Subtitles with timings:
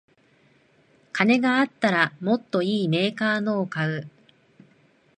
[1.13, 4.09] 金があったらもっといいメーカーのを買う